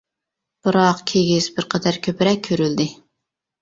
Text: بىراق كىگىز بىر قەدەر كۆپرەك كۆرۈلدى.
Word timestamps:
بىراق 0.67 1.03
كىگىز 1.13 1.51
بىر 1.59 1.69
قەدەر 1.77 2.03
كۆپرەك 2.09 2.45
كۆرۈلدى. 2.53 2.93